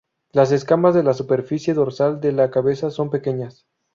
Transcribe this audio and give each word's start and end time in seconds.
Las 0.31 0.51
escamas 0.51 0.95
de 0.95 1.03
la 1.03 1.13
superficie 1.13 1.75
dorsal 1.75 2.19
de 2.21 2.31
la 2.31 2.49
cabeza 2.49 2.89
son 2.89 3.11
pequeñas. 3.11 3.67